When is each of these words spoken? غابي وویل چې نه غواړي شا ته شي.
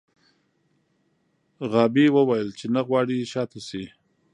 غابي 1.71 2.05
وویل 2.15 2.49
چې 2.59 2.65
نه 2.75 2.81
غواړي 2.87 3.17
شا 3.31 3.43
ته 3.51 3.59
شي. 3.67 3.83